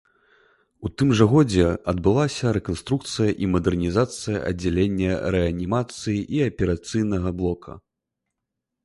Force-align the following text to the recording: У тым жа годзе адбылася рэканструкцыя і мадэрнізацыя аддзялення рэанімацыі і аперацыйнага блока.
У 0.87 0.89
тым 0.99 1.09
жа 1.17 1.25
годзе 1.33 1.65
адбылася 1.91 2.53
рэканструкцыя 2.57 3.35
і 3.47 3.49
мадэрнізацыя 3.55 4.41
аддзялення 4.49 5.11
рэанімацыі 5.37 6.19
і 6.39 6.43
аперацыйнага 6.49 7.29
блока. 7.43 7.71